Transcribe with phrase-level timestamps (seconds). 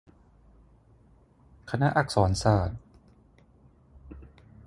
[1.69, 2.79] คณะอักษรศาสตร์